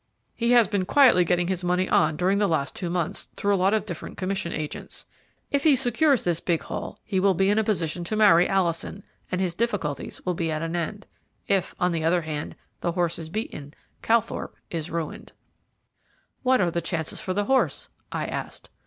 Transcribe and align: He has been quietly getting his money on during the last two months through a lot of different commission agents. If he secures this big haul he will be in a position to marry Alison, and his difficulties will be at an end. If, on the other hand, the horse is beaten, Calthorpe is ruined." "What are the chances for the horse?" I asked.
He 0.35 0.49
has 0.53 0.67
been 0.67 0.85
quietly 0.85 1.23
getting 1.23 1.47
his 1.47 1.63
money 1.63 1.87
on 1.87 2.17
during 2.17 2.39
the 2.39 2.47
last 2.47 2.73
two 2.75 2.89
months 2.89 3.27
through 3.35 3.53
a 3.53 3.55
lot 3.55 3.75
of 3.75 3.85
different 3.85 4.17
commission 4.17 4.51
agents. 4.51 5.05
If 5.51 5.63
he 5.63 5.75
secures 5.75 6.23
this 6.23 6.39
big 6.39 6.63
haul 6.63 6.99
he 7.03 7.19
will 7.19 7.35
be 7.35 7.51
in 7.51 7.59
a 7.59 7.63
position 7.63 8.03
to 8.05 8.15
marry 8.15 8.49
Alison, 8.49 9.03
and 9.31 9.39
his 9.39 9.53
difficulties 9.53 10.19
will 10.25 10.33
be 10.33 10.49
at 10.51 10.63
an 10.63 10.75
end. 10.75 11.05
If, 11.47 11.75
on 11.79 11.91
the 11.91 12.03
other 12.03 12.23
hand, 12.23 12.55
the 12.79 12.93
horse 12.93 13.19
is 13.19 13.29
beaten, 13.29 13.75
Calthorpe 14.01 14.55
is 14.71 14.89
ruined." 14.89 15.33
"What 16.41 16.61
are 16.61 16.71
the 16.71 16.81
chances 16.81 17.21
for 17.21 17.35
the 17.35 17.45
horse?" 17.45 17.89
I 18.11 18.25
asked. 18.25 18.71